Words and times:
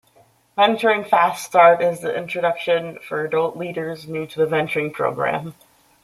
Venturing 0.55 1.03
Fast 1.03 1.45
Start 1.45 1.79
is 1.79 1.99
the 1.99 2.15
introduction 2.17 2.97
for 3.07 3.23
adult 3.23 3.55
leaders 3.55 4.07
new 4.07 4.25
to 4.25 4.39
the 4.39 4.47
Venturing 4.47 4.91
program. 4.91 5.53